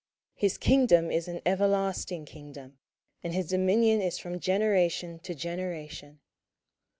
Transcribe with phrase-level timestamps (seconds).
[0.33, 2.79] his kingdom is an everlasting kingdom,
[3.23, 6.19] and his dominion is from generation to generation.